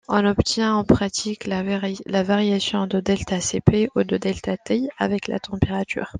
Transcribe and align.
On 0.07 0.25
obtient 0.25 0.77
en 0.77 0.83
pratique 0.83 1.45
la 1.45 2.23
variation 2.23 2.87
de 2.87 2.99
deltaCp 2.99 3.87
ou 3.95 4.01
de 4.03 4.17
deltaT 4.17 4.87
avec 4.97 5.27
la 5.27 5.37
température. 5.37 6.09